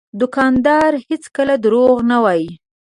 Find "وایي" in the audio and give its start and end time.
2.23-2.49